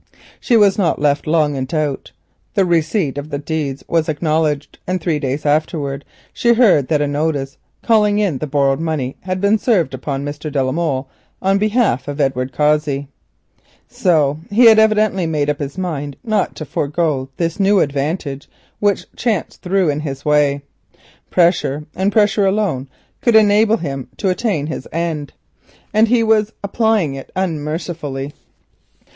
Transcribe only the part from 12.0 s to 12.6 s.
of Edward